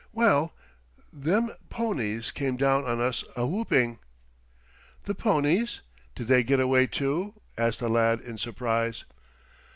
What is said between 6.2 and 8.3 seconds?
they get away, too?" asked the lad